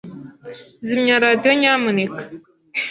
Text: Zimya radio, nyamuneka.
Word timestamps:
Zimya 0.85 1.15
radio, 1.23 1.51
nyamuneka. 1.59 2.21